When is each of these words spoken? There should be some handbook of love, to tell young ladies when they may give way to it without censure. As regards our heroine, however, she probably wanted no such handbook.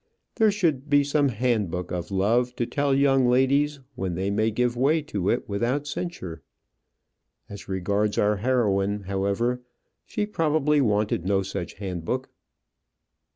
There 0.37 0.49
should 0.49 0.89
be 0.89 1.03
some 1.03 1.29
handbook 1.29 1.91
of 1.91 2.09
love, 2.09 2.55
to 2.55 2.65
tell 2.65 2.95
young 2.95 3.27
ladies 3.29 3.81
when 3.93 4.15
they 4.15 4.31
may 4.31 4.49
give 4.49 4.75
way 4.75 5.03
to 5.03 5.29
it 5.29 5.47
without 5.47 5.85
censure. 5.85 6.41
As 7.47 7.69
regards 7.69 8.17
our 8.17 8.37
heroine, 8.37 9.01
however, 9.01 9.61
she 10.07 10.25
probably 10.25 10.81
wanted 10.81 11.23
no 11.25 11.43
such 11.43 11.73
handbook. 11.75 12.29